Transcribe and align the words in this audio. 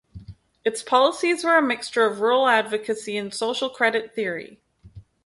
Its 0.65 0.81
policies 0.81 1.43
were 1.43 1.57
a 1.57 1.61
mixture 1.61 2.03
of 2.05 2.21
rural 2.21 2.47
advocacy 2.47 3.15
and 3.15 3.31
social 3.35 3.69
credit 3.69 4.15
theory. 4.15 4.59